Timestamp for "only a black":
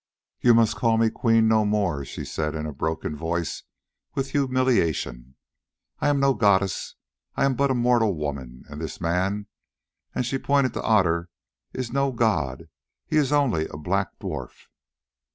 13.31-14.17